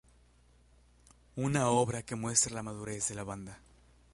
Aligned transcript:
Una 1.35 1.69
obra 1.69 2.01
que 2.01 2.15
muestra 2.15 2.55
la 2.55 2.63
madurez 2.63 3.07
de 3.09 3.13
la 3.13 3.23
banda. 3.23 3.59